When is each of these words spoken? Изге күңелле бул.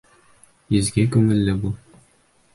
Изге 0.79 1.05
күңелле 1.17 1.57
бул. 1.67 1.77